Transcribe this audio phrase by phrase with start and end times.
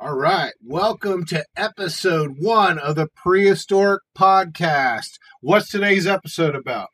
[0.00, 0.52] All right.
[0.60, 5.18] Welcome to episode one of the Prehistoric Podcast.
[5.40, 6.88] What's today's episode about?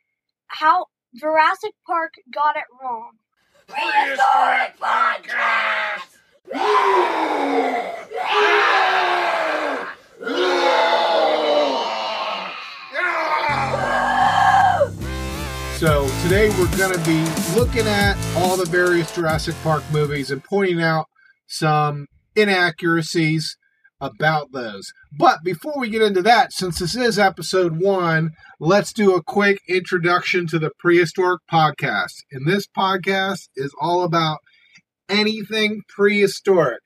[0.49, 0.85] How
[1.15, 3.13] Jurassic Park got it wrong.
[3.67, 6.19] Prehistoric Podcast!
[15.79, 17.25] So, today we're going to be
[17.59, 21.07] looking at all the various Jurassic Park movies and pointing out
[21.47, 22.07] some
[22.41, 23.57] inaccuracies
[24.01, 24.93] about those.
[25.19, 29.61] But before we get into that, since this is episode one, let's do a quick
[29.69, 32.23] introduction to the Prehistoric Podcast.
[32.33, 34.39] And this podcast is all about
[35.09, 36.81] anything prehistoric.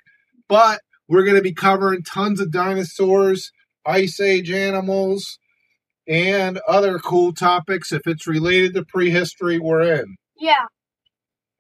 [0.48, 3.52] But we're going to be covering tons of dinosaurs,
[3.86, 5.38] ice age animals,
[6.08, 10.16] and other cool topics if it's related to prehistory we're in.
[10.36, 10.66] Yeah.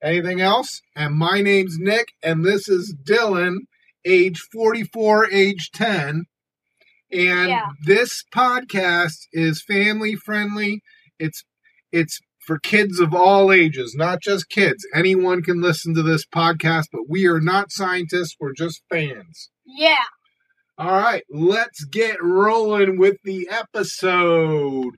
[0.02, 0.82] Anything else?
[0.94, 3.60] And my name's Nick, and this is Dylan,
[4.04, 6.24] age 44, age 10.
[7.12, 7.66] And Yeah.
[7.84, 10.82] this podcast is family friendly.
[11.18, 11.44] It's
[11.92, 14.84] it's for kids of all ages, not just kids.
[14.94, 19.50] Anyone can listen to this podcast, but we are not scientists, we're just fans.
[19.64, 19.96] Yeah.
[20.76, 24.90] All right, let's get rolling with the episode.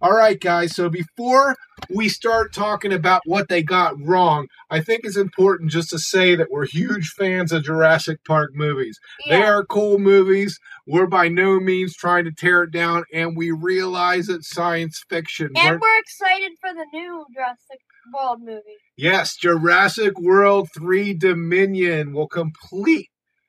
[0.00, 1.56] All right, guys, so before
[1.90, 6.36] we start talking about what they got wrong, I think it's important just to say
[6.36, 9.00] that we're huge fans of Jurassic Park movies.
[9.28, 10.60] They are cool movies.
[10.86, 15.48] We're by no means trying to tear it down, and we realize it's science fiction.
[15.56, 17.80] And We're- we're excited for the new Jurassic
[18.14, 18.78] World movie.
[18.96, 23.08] Yes, Jurassic World 3 Dominion will complete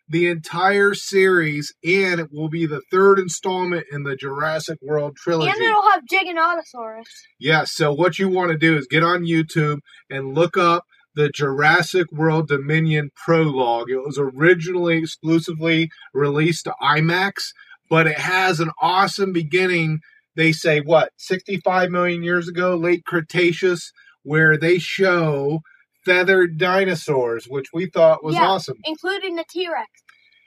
[0.09, 5.51] the entire series, and it will be the third installment in the Jurassic World trilogy.
[5.51, 7.03] And it'll have Giganotosaurus.
[7.39, 9.79] Yes, so what you want to do is get on YouTube
[10.09, 10.85] and look up
[11.15, 13.89] the Jurassic World Dominion prologue.
[13.89, 17.51] It was originally exclusively released to IMAX,
[17.89, 19.99] but it has an awesome beginning.
[20.35, 23.91] They say, what, 65 million years ago, late Cretaceous,
[24.23, 25.59] where they show
[26.05, 28.47] feathered dinosaurs, which we thought was Yeah.
[28.47, 28.77] awesome.
[28.85, 29.89] including the T Rex.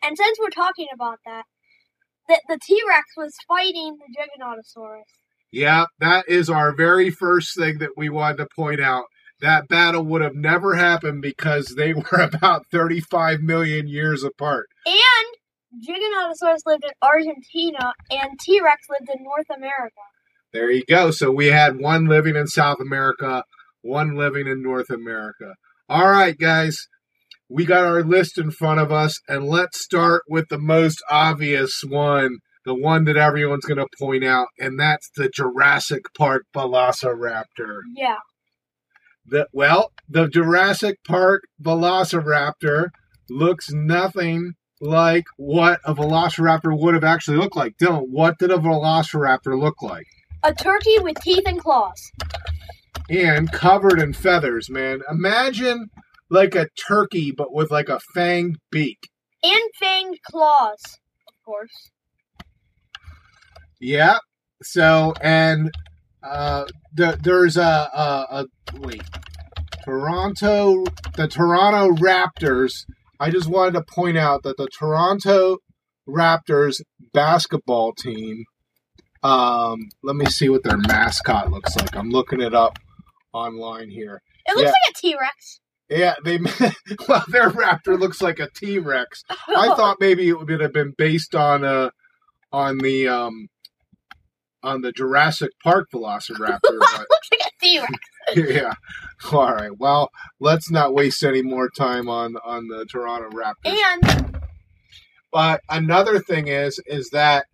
[0.03, 1.45] And since we're talking about that,
[2.29, 5.03] the, the T Rex was fighting the Giganotosaurus.
[5.51, 9.05] Yeah, that is our very first thing that we wanted to point out.
[9.41, 14.67] That battle would have never happened because they were about 35 million years apart.
[14.87, 20.01] And Giganotosaurus lived in Argentina, and T Rex lived in North America.
[20.53, 21.11] There you go.
[21.11, 23.45] So we had one living in South America,
[23.81, 25.55] one living in North America.
[25.89, 26.89] All right, guys,
[27.53, 31.83] we got our list in front of us, and let's start with the most obvious
[31.87, 37.81] one, the one that everyone's going to point out, and that's the Jurassic Park Velociraptor.
[37.95, 38.17] Yeah.
[39.27, 42.89] The, well, the Jurassic Park Velociraptor
[43.29, 47.75] looks nothing like what a Velociraptor would have actually looked like.
[47.81, 50.07] Dylan, what did a Velociraptor look like?
[50.43, 52.11] A turkey with teeth and claws.
[53.09, 55.03] and covered in feathers, man.
[55.09, 55.89] Imagine
[56.33, 58.99] like a turkey, but with like a fanged beak.
[59.45, 60.81] And fanged claws,
[61.29, 61.91] of course.
[63.81, 64.19] Yeah.
[64.63, 65.71] So, and
[66.23, 68.47] uh, the, there's a, a, a
[68.79, 69.03] wait,
[69.85, 70.85] Toronto,
[71.17, 72.85] the Toronto Raptors.
[73.19, 75.59] I just wanted to point out that the Toronto
[76.09, 76.81] Raptors
[77.13, 78.45] basketball team.
[79.23, 81.95] Um, let me see what their mascot looks like.
[81.97, 82.79] I'm looking it up
[83.33, 84.21] online here.
[84.47, 84.71] It looks Yeah.
[84.71, 85.61] like a T Rex.
[85.93, 86.39] Yeah, they
[87.09, 89.23] well, their raptor looks like a T Rex.
[89.49, 91.91] I thought maybe it would have been based on uh
[92.51, 93.49] on the um
[94.63, 96.61] on the Jurassic Park Velociraptor.
[96.63, 97.93] But looks like a T Rex.
[98.55, 98.73] yeah,
[99.33, 99.77] all right.
[99.79, 100.11] Well,
[100.41, 103.77] let's not waste any more time on on the Toronto Raptors.
[103.77, 104.41] And
[105.33, 107.47] But another thing is is that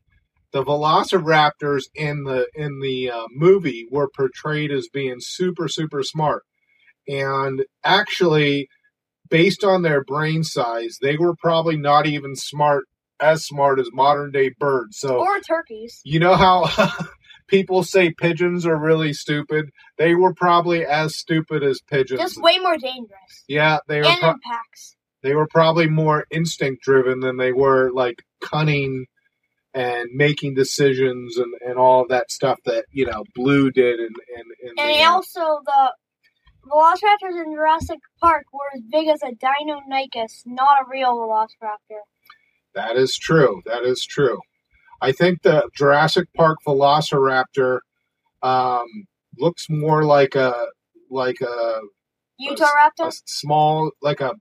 [0.53, 6.45] the Velociraptors in the in the uh, movie were portrayed as being super super smart,
[7.09, 8.69] and actually,
[9.31, 12.85] based on their brain size, they were probably not even smart
[13.21, 14.99] as smart as modern day birds.
[14.99, 16.01] So or turkeys.
[16.05, 16.71] you know how
[17.49, 19.71] people say pigeons are really stupid?
[19.97, 22.21] They were probably as stupid as pigeons.
[22.21, 23.45] Just way more dangerous.
[23.49, 24.15] yeah, they were.
[24.21, 24.95] Pro- packs.
[25.23, 29.07] they were probably more instinct driven than they were like cunning
[29.75, 34.45] and making decisions and, and all that stuff that you know blue did and and,
[34.63, 35.93] and, And the, uh, also the
[36.67, 42.01] Velociraptors in Jurassic Park were as big as a Deinonychus, not a real Velociraptor.
[42.75, 44.39] that is true that is true
[45.01, 47.79] i think the jurassic park velociraptor
[48.43, 48.87] um
[49.39, 50.55] looks more like a
[51.11, 51.81] like a
[52.39, 53.21] Utah a Raptor?
[53.27, 54.33] small like a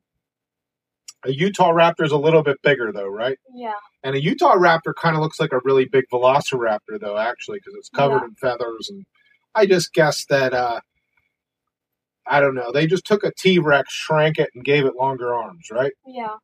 [1.25, 3.37] A Utah raptor is a little bit bigger, though, right?
[3.53, 3.73] Yeah.
[4.03, 7.73] And a Utah raptor kind of looks like a really big velociraptor, though, actually, because
[7.75, 8.27] it's covered Yeah.
[8.29, 8.89] in feathers.
[8.91, 9.03] And
[9.55, 10.79] I just guess that, uh,
[12.29, 15.33] I don't know, they just took a T Rex, shrank it, and gave it longer
[15.33, 15.91] arms, right?
[16.07, 16.35] Yeah.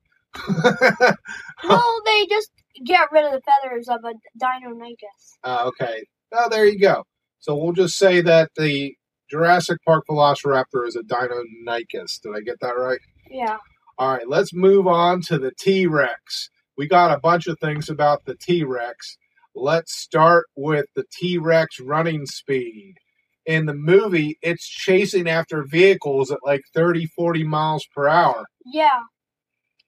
[1.63, 2.51] well, they just
[2.85, 4.13] get rid of the feathers of a
[4.43, 5.37] Deinonychus.
[5.43, 6.03] uh, okay.
[6.31, 7.03] Oh, there you go.
[7.39, 8.95] So we'll just say that the
[9.29, 12.21] Jurassic Park Velociraptor is a Deinonychus.
[12.21, 12.99] Did I get that right?
[13.29, 13.57] Yeah.
[13.99, 16.49] All right, let's move on to the T Rex.
[16.77, 19.17] We got a bunch of things about the T Rex.
[19.55, 22.95] Let's start with the T Rex running speed.
[23.45, 29.01] In the movie, it's chasing after vehicles at like 30, 40 miles per hour, Yeah.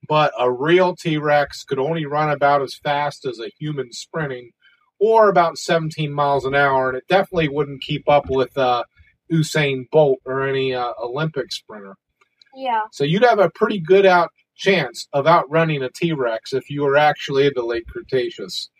[0.08, 4.50] but a real T Rex could only run about as fast as a human sprinting
[4.98, 8.84] or about 17 miles an hour, and it definitely wouldn't keep up with uh,
[9.32, 11.96] Usain Bolt or any uh, Olympic sprinter.
[12.54, 12.82] Yeah.
[12.92, 16.82] So you'd have a pretty good out chance of outrunning a T Rex if you
[16.82, 18.70] were actually in the late Cretaceous.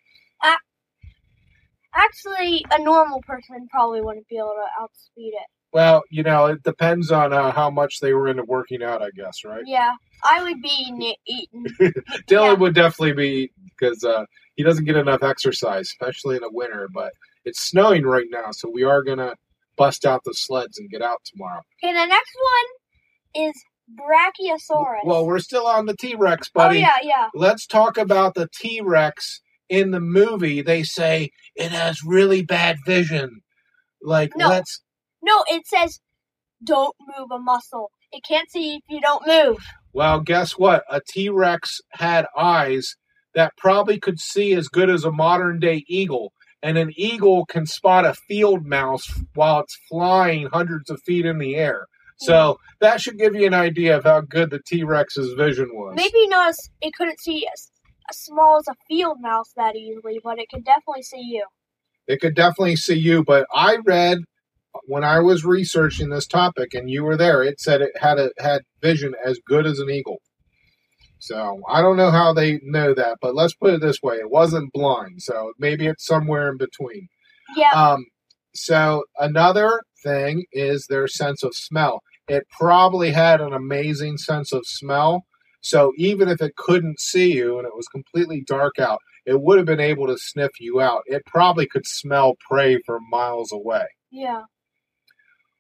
[1.97, 5.47] Actually, a normal person probably wouldn't be able to outspeed it.
[5.73, 9.11] Well, you know, it depends on uh, how much they were into working out, I
[9.17, 9.63] guess, right?
[9.67, 9.93] Yeah.
[10.25, 11.65] I would be ne- eaten.
[11.81, 12.53] Dylan Yeah.
[12.55, 16.89] would definitely be because uh, he doesn't get enough exercise, especially in the winter.
[16.95, 17.13] But
[17.45, 19.35] it's snowing right now, so we are gonna
[19.77, 21.61] bust out the sleds and get out tomorrow.
[21.85, 22.35] Okay, the next
[23.35, 23.55] one is
[24.01, 25.05] Brachiosaurus.
[25.05, 26.79] Well, we're still on the T Rex, oh buddy.
[26.81, 27.29] yeah, yeah.
[27.35, 30.63] let's talk about the T Rex in the movie.
[30.63, 33.41] They say it has really bad vision.
[34.03, 34.49] Like, No.
[34.49, 34.83] let's.
[35.23, 36.01] No, it says
[36.65, 37.91] don't move a muscle.
[38.13, 39.59] It can't see if you don't move.
[39.93, 40.85] Well, guess what?
[40.91, 42.95] A T Rex had eyes
[43.35, 46.33] that probably could see as good as a modern day eagle.
[46.63, 51.39] And an eagle can spot a field mouse while it's flying hundreds of feet in
[51.39, 51.87] the air.
[52.19, 55.95] So that should give you an idea of how good the T Rex's vision was.
[55.97, 57.47] Maybe not as it couldn't see
[58.11, 61.47] as, small as a field mouse that easily, but it could definitely see you.
[62.07, 63.25] it could definitely see you.
[63.25, 64.19] But I read
[64.87, 67.43] when I was researching this topic, and you were there.
[67.43, 70.19] It said it had a had vision as good as an eagle.
[71.21, 74.31] So I don't know how they know that, but let's put it this way: it
[74.31, 77.09] wasn't blind, so maybe it's somewhere in between.
[77.57, 77.73] Yeah.
[77.73, 78.07] Um,
[78.55, 82.03] so another thing is their sense of smell.
[82.29, 85.25] It probably had an amazing sense of smell.
[85.67, 89.57] So even if it couldn't see you and it was completely dark out, it would
[89.59, 91.03] have been able to sniff you out.
[91.07, 93.87] It probably could smell prey from miles away.
[94.13, 94.43] yeah.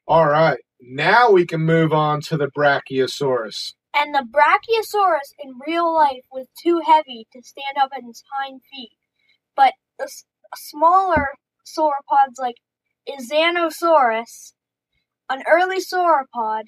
[0.06, 3.73] All right, now we can move on to the Brachiosaurus.
[3.93, 8.61] And the Brachiosaurus in real life was too heavy to stand up on its hind
[8.73, 8.93] feet.
[9.56, 10.25] But the s-
[10.55, 11.31] smaller
[11.67, 12.55] sauropods like
[13.09, 14.52] Isanosaurus,
[15.29, 16.67] an early sauropod,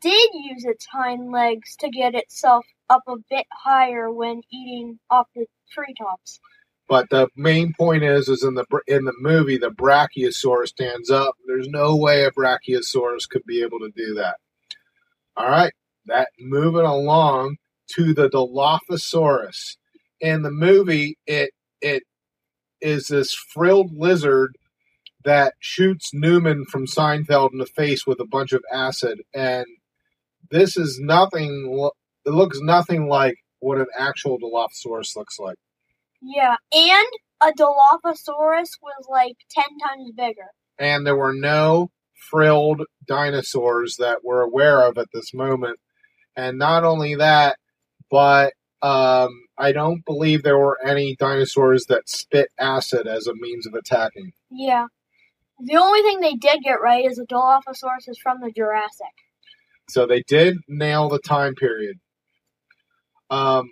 [0.00, 5.26] did use its hind legs to get itself up a bit higher when eating off
[5.34, 6.40] the treetops.
[6.88, 11.34] But the main point is, is in the in the movie, the Brachiosaurus stands up.
[11.46, 14.36] There's no way a Brachiosaurus could be able to do that.
[15.36, 15.72] All right,
[16.06, 17.56] that moving along
[17.94, 19.76] to the Dilophosaurus.
[20.20, 22.02] In the movie, it it
[22.80, 24.56] is this frilled lizard
[25.24, 29.66] that shoots Newman from Seinfeld in the face with a bunch of acid, and
[30.50, 31.90] this is nothing.
[32.26, 35.56] It looks nothing like what an actual Dilophosaurus looks like.
[36.20, 37.08] Yeah, and
[37.42, 40.48] a Dilophosaurus was like ten times bigger.
[40.78, 41.90] and there were no
[42.30, 45.78] frilled dinosaurs that we're aware of at this moment.
[46.36, 47.56] And not only that,
[48.10, 53.66] but um, I don't believe there were any dinosaurs that spit acid as a means
[53.66, 54.32] of attacking.
[54.50, 54.86] Yeah.
[55.64, 59.14] The only thing they did get right is the Dilophosaurus is from the Jurassic.
[59.88, 61.98] So they did nail the time period.
[63.30, 63.68] Um,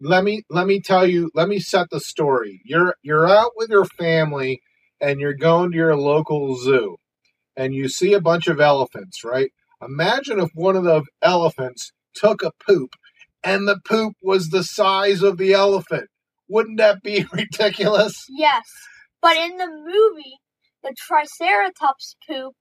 [0.00, 1.30] let me let me tell you.
[1.34, 2.60] Let me set the story.
[2.64, 4.60] You're you're out with your family,
[5.00, 6.96] and you're going to your local zoo,
[7.56, 9.24] and you see a bunch of elephants.
[9.24, 9.50] Right?
[9.82, 12.90] Imagine if one of the elephants took a poop,
[13.42, 16.08] and the poop was the size of the elephant.
[16.48, 18.26] Wouldn't that be ridiculous?
[18.28, 18.64] Yes.
[19.22, 20.39] But in the movie,
[20.82, 22.54] the Triceratops poop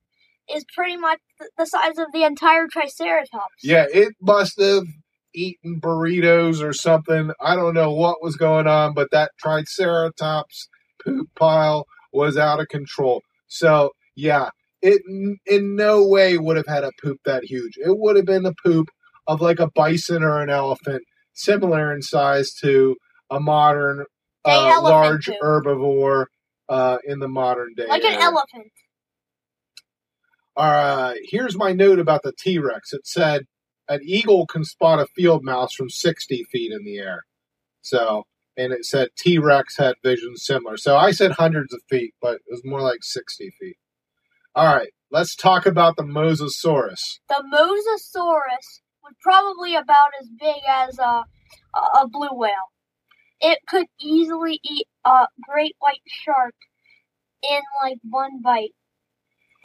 [0.53, 1.19] is pretty much
[1.57, 3.63] the size of the entire Triceratops.
[3.63, 4.85] Yeah, it must have
[5.33, 7.31] eaten burritos or something.
[7.39, 10.67] I don't know what was going on, but that Triceratops
[11.03, 13.21] poop pile was out of control.
[13.47, 14.49] So, yeah,
[14.81, 15.01] it
[15.45, 17.77] in no way would have had a poop that huge.
[17.77, 18.89] It would have been the poop
[19.27, 22.95] of like a bison or an elephant, similar in size to
[23.29, 24.05] a modern
[24.45, 25.38] uh, large poop.
[25.41, 26.25] herbivore
[26.69, 27.88] uh, in the modern day.
[27.88, 28.23] Like an era.
[28.23, 28.71] elephant.
[30.55, 32.93] All right, here's my note about the T Rex.
[32.93, 33.47] It said,
[33.88, 37.25] an eagle can spot a field mouse from 60 feet in the air.
[37.81, 40.77] So, and it said T Rex had vision similar.
[40.77, 43.77] So I said hundreds of feet, but it was more like 60 feet.
[44.53, 47.19] All right, let's talk about the Mosasaurus.
[47.29, 51.23] The Mosasaurus was probably about as big as a,
[52.01, 52.53] a blue whale.
[53.41, 56.55] It could easily eat a great white shark
[57.43, 58.75] in like one bite.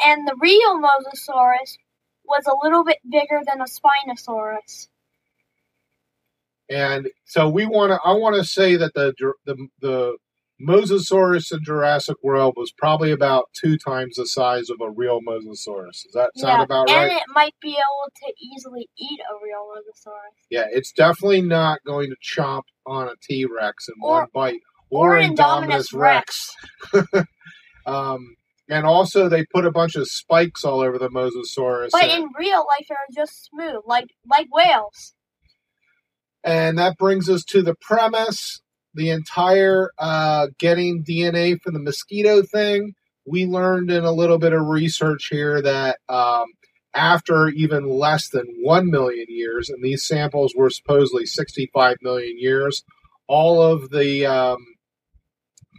[0.05, 1.79] And the real Mosasaurus
[2.25, 4.89] was a little bit bigger than a Spinosaurus.
[6.71, 8.01] And so we want to.
[8.05, 9.15] I want to say that the
[9.47, 10.19] the the
[10.63, 16.05] Mosasaurus in Jurassic World was probably about two times the size of a real Mosasaurus.
[16.05, 17.11] Does that sound yeah, about right?
[17.11, 20.37] and it might be able to easily eat a real Mosasaurus.
[20.51, 24.61] Yeah, it's definitely not going to chomp on a T Rex in Or- one bite
[24.91, 26.55] or or, Indominus Indominus Rex.
[27.87, 28.37] um,
[28.69, 31.91] and also, they put a bunch of spikes all over the Mosasaurus.
[31.91, 35.15] But in real life, they're just smooth, like like whales.
[36.45, 38.61] and that brings us to the premise
[38.95, 42.95] the entire uh, getting DNA from the mosquito thing.
[43.27, 46.47] We learned in a little bit of research here that um,
[46.95, 52.85] after even less than 1 million years, and these samples were supposedly 65 million years,
[53.29, 54.59] all of the um,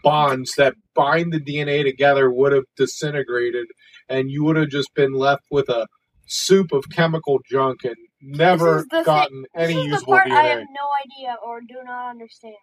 [0.04, 3.68] bonds that bind the DNA together would have disintegrated,
[4.10, 5.88] and you would have just been left with a
[6.28, 10.28] soup of chemical junk and never is the thi- gotten This any is the part
[10.28, 10.32] DNA.
[10.38, 12.56] I have no idea or do not understand.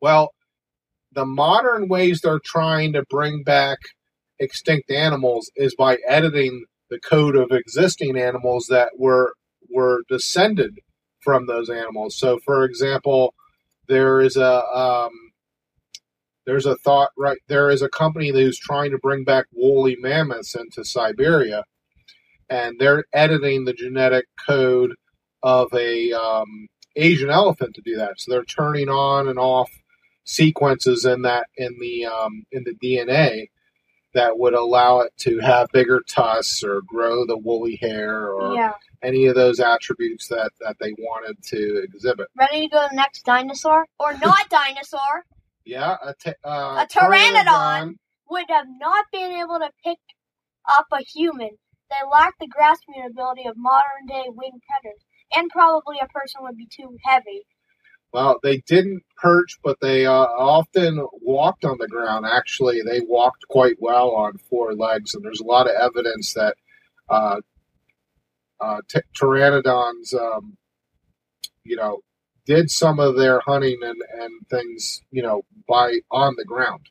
[0.00, 0.32] Well,
[1.12, 3.78] the modern ways they're trying to bring back
[4.38, 9.34] extinct animals is by editing the code of existing animals that were
[9.70, 10.78] were descended
[11.20, 12.16] from those animals.
[12.16, 13.34] So, for example,
[13.88, 15.10] there is a um,
[16.46, 20.54] there's a thought right there is a company who's trying to bring back woolly mammoths
[20.54, 21.64] into Siberia,
[22.48, 24.94] and they're editing the genetic code
[25.42, 28.18] of a um, Asian elephant to do that.
[28.18, 29.70] So they're turning on and off
[30.28, 33.48] sequences in that in the um, in the DNA
[34.12, 38.72] that would allow it to have bigger tusks or grow the woolly hair or yeah.
[39.02, 42.28] any of those attributes that that they wanted to exhibit.
[42.38, 43.86] Ready to go to the next dinosaur?
[43.98, 45.24] Or not dinosaur?
[45.64, 47.96] Yeah, a, t- uh, A pteranodon.
[48.30, 49.98] Would have not been able to pick
[50.68, 51.50] up a human.
[51.88, 55.02] They lack the grasping ability of modern day winged predators.
[55.34, 57.46] And probably a person would be too heavy.
[58.12, 62.24] Well, they didn't perch, but they uh, often walked on the ground.
[62.26, 66.56] Actually, they walked quite well on four legs, and there's a lot of evidence that
[67.10, 67.40] uh,
[68.60, 70.56] uh, t- pteranodons, um,
[71.64, 72.00] you know,
[72.46, 76.86] did some of their hunting and, and things, you know, by on the ground.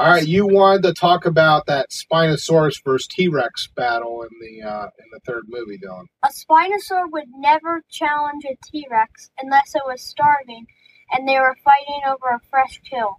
[0.00, 4.66] All right, you wanted to talk about that Spinosaurus versus T Rex battle in the
[4.66, 6.06] uh, in the third movie, Dylan.
[6.24, 10.66] A Spinosaur would never challenge a T Rex unless it was starving
[11.12, 13.16] and they were fighting over a fresh kill.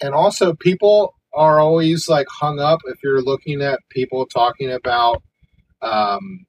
[0.00, 5.22] and also people are always like hung up if you're looking at people talking about
[5.82, 6.46] um,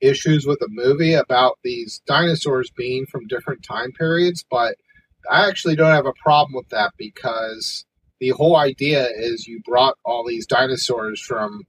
[0.00, 4.76] issues with a movie about these dinosaurs being from different time periods but
[5.30, 7.84] i actually don't have a problem with that because
[8.20, 11.62] the whole idea is you brought all these dinosaurs from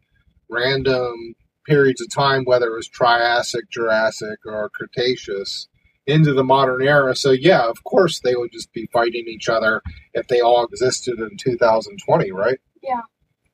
[0.49, 1.35] random
[1.65, 5.67] periods of time whether it was triassic jurassic or cretaceous
[6.07, 9.81] into the modern era so yeah of course they would just be fighting each other
[10.15, 12.57] if they all existed in 2020, right?
[12.81, 13.01] Yeah.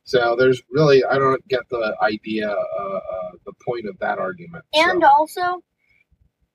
[0.03, 4.63] So there's really I don't get the idea, uh, uh, the point of that argument.
[4.73, 5.09] And so.
[5.09, 5.63] also,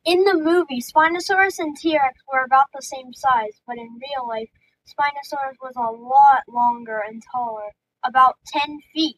[0.07, 4.27] in the movie, Spinosaurus and T Rex were about the same size, but in real
[4.29, 4.49] life,
[4.89, 7.71] Spinosaurus was a lot longer and taller,
[8.05, 9.17] about 10 feet.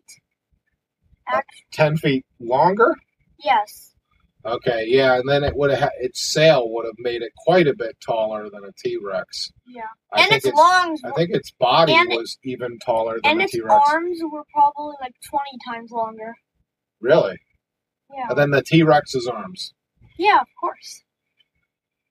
[1.30, 2.96] Act- ten feet longer.
[3.44, 3.84] yes.
[4.46, 7.74] Okay, yeah, and then it would have its sail would have made it quite a
[7.74, 9.50] bit taller than a T Rex.
[9.66, 9.82] Yeah.
[10.14, 13.40] I and think its lungs I think its body and it- was even taller than
[13.42, 13.72] a T Rex.
[13.74, 16.34] and its arms were probably like 20 times longer.
[17.00, 17.36] Really?
[18.14, 18.28] Yeah.
[18.30, 19.74] And then the T Rex's arms.
[20.18, 21.04] Yeah, of course.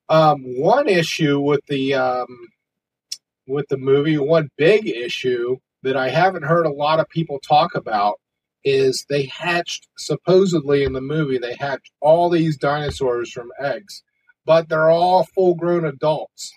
[0.09, 2.27] Um, one issue with the um,
[3.47, 7.75] with the movie, one big issue that I haven't heard a lot of people talk
[7.75, 8.19] about
[8.63, 14.03] is they hatched supposedly in the movie they hatched all these dinosaurs from eggs,
[14.45, 16.53] but they're all full grown adults.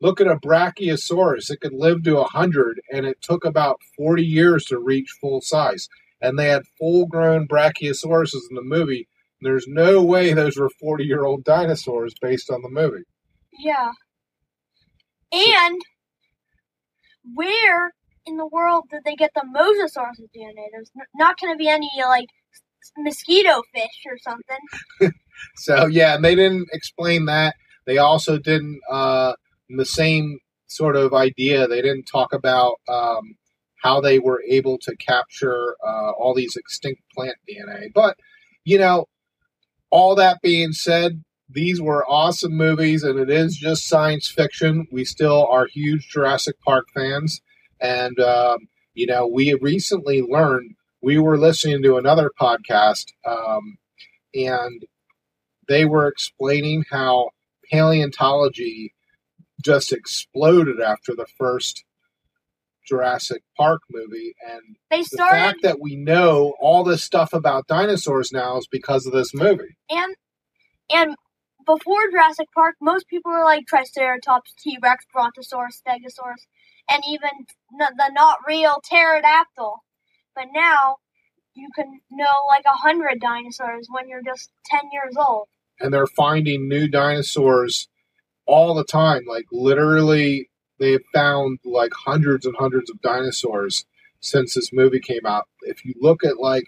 [0.00, 4.64] Look at a Brachiosaurus; it could live to hundred, and it took about forty years
[4.66, 5.88] to reach full size.
[6.20, 9.06] And they had full grown Brachiosauruses in the movie.
[9.40, 13.04] There's no way those were 40 year old dinosaurs based on the movie.
[13.58, 13.92] Yeah.
[15.32, 15.80] And
[17.34, 17.92] where
[18.26, 20.66] in the world did they get the Mosasaurus DNA?
[20.72, 22.28] There's not going to be any like
[22.96, 25.12] mosquito fish or something.
[25.56, 27.54] So yeah, and they didn't explain that.
[27.86, 29.34] They also didn't uh,
[29.68, 31.66] the same sort of idea.
[31.66, 33.36] They didn't talk about um,
[33.82, 37.92] how they were able to capture uh, all these extinct plant DNA.
[37.94, 38.16] But
[38.64, 39.06] you know,
[39.90, 44.86] all that being said, these were awesome movies, and it is just science fiction.
[44.92, 47.40] We still are huge Jurassic Park fans,
[47.80, 53.78] and um, you know, we recently learned we were listening to another podcast, um,
[54.34, 54.84] and
[55.68, 57.30] they were explaining how
[57.70, 58.94] paleontology
[59.62, 61.84] just exploded after the first
[62.88, 68.32] Jurassic Park movie, and They the fact that we know all this stuff about dinosaurs
[68.32, 69.76] now is because of this movie.
[69.90, 70.14] and
[70.90, 71.14] and
[71.66, 76.46] before Jurassic Park, most people were like Triceratops, T Rex, Brontosaurus, Stegosaurus,
[76.90, 77.30] and even
[77.78, 79.84] the not real pterodactyl.
[80.34, 80.96] But now
[81.54, 85.48] you can know like a hundred dinosaurs when you're just ten years old.
[85.80, 87.88] and they're finding new dinosaurs
[88.46, 89.22] all the time.
[89.28, 90.47] Like literally,
[90.78, 93.84] they've found like hundreds and hundreds of dinosaurs
[94.20, 95.48] since this movie came out.
[95.62, 96.64] If you look at like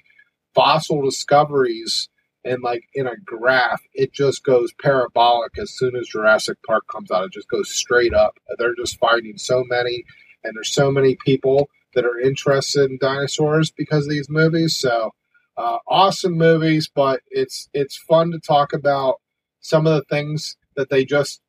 [0.54, 2.08] fossil discoveries
[2.44, 7.10] and like in a graph, it just goes parabolic as soon as Jurassic Park comes
[7.10, 7.24] out.
[7.24, 8.38] It just goes straight up.
[8.58, 10.04] They're just finding so many,
[10.44, 14.76] and there's so many people that are interested in dinosaurs because of these movies.
[14.76, 15.12] So
[15.56, 19.16] uh, awesome movies, but it's it's fun to talk about
[19.60, 21.42] some of the things that they just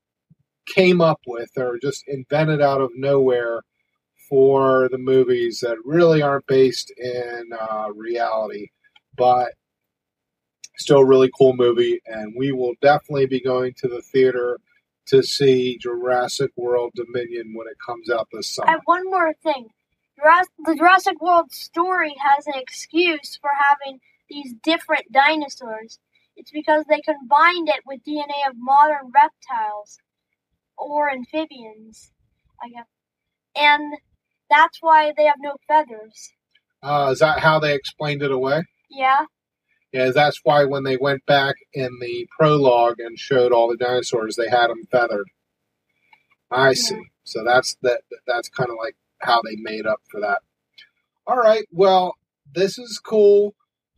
[0.66, 3.62] came up with or just invented out of nowhere
[4.30, 8.68] for the movies that really aren't based in uh, reality,
[9.18, 9.52] but
[10.78, 12.00] still a really cool movie.
[12.06, 14.58] And we will definitely be going to the theater
[15.08, 18.72] to see Jurassic World Dominion when it comes out this summer.
[18.72, 19.68] have one more thing.
[20.66, 24.00] The Jurassic World story has an excuse for having
[24.30, 26.00] these different dinosaurs.
[26.38, 29.98] It's because they combined it with DNA of modern reptiles
[30.82, 32.12] or amphibians,
[32.62, 32.88] I guess.
[33.56, 33.94] And
[34.50, 36.32] that's why they have no feathers.
[36.84, 38.64] Uh, is that how they explained it away?
[38.90, 39.26] Yeah?
[39.94, 44.36] Yeah, that's why when they went back in the prologue and showed all the dinosaurs,
[44.36, 45.28] they had them feathered.
[46.50, 47.02] I see.
[47.24, 48.02] So that's that.
[48.28, 50.40] That's kind of like how they made up for that.
[51.28, 51.66] All right.
[51.72, 52.16] Well,
[52.54, 53.54] this is cool.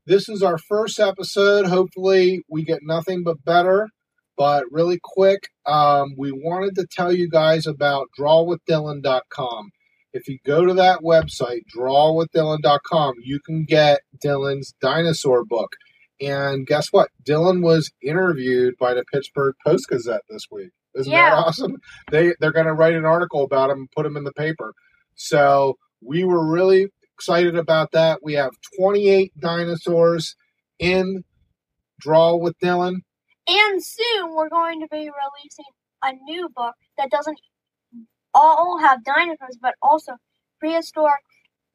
[0.05, 1.65] This is our first episode.
[1.67, 3.89] Hopefully, we get nothing but better.
[4.37, 9.71] But really quick, um, we wanted to tell you guys about drawwithdylan.com.
[10.13, 15.71] If you go to that website, drawwithdylan.com, you can get Dylan's dinosaur book.
[16.21, 17.09] And guess what?
[17.27, 20.69] Dylan was interviewed by the Pittsburgh Post Gazette this week.
[20.95, 21.31] Isn't Yeah.
[21.31, 21.77] that awesome?
[22.11, 24.73] They they're going to write an article about him and put him in the paper.
[25.15, 28.19] So we were really excited about that.
[28.23, 30.35] We have 28 dinosaurs
[30.79, 31.23] in
[31.99, 32.97] Draw with Dylan.
[33.47, 35.65] And soon we're going to be releasing
[36.03, 37.39] a new book that doesn't
[38.33, 40.13] all have dinosaurs, but also
[40.59, 41.21] prehistoric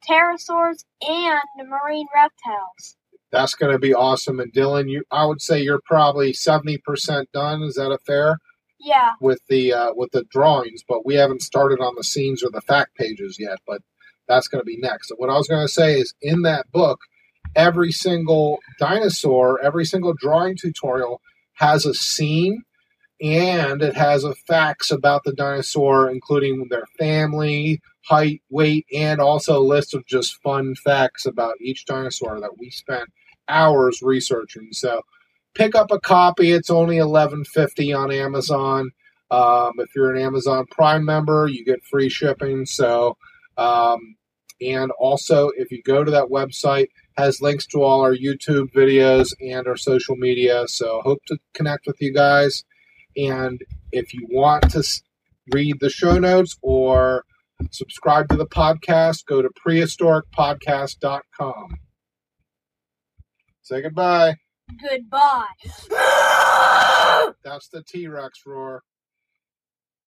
[0.07, 2.97] pterosaurs and marine reptiles.
[3.31, 4.39] That's going to be awesome.
[4.39, 7.61] And Dylan, you I would say you're probably 70% done.
[7.63, 8.39] Is that a fair?
[8.79, 12.49] Yeah, with the uh, with the drawings, but we haven't started on the scenes or
[12.49, 13.59] the fact pages yet.
[13.67, 13.81] But
[14.27, 15.09] that's going to be next.
[15.09, 16.99] So what I was going to say is, in that book,
[17.55, 21.19] every single dinosaur, every single drawing tutorial
[21.59, 22.63] has a scene,
[23.21, 29.59] and it has a facts about the dinosaur, including their family, height, weight, and also
[29.59, 33.09] a list of just fun facts about each dinosaur that we spent
[33.47, 34.69] hours researching.
[34.71, 35.01] So
[35.53, 36.51] pick up a copy.
[36.51, 38.91] It's only eleven fifty on Amazon.
[39.31, 42.65] Um, if you're an Amazon Prime member, you get free shipping.
[42.65, 43.17] So,
[43.57, 44.15] um,
[44.61, 49.33] and also if you go to that website, has links to all our YouTube videos
[49.41, 50.67] and our social media.
[50.67, 52.63] So hope to connect with you guys.
[53.17, 54.83] And if you want to
[55.51, 57.25] read the show notes or
[57.71, 61.77] subscribe to the podcast, go to prehistoricpodcast.com.
[63.61, 64.35] Say goodbye.
[64.81, 65.45] goodbye.
[67.43, 68.83] That's the T Rex roar.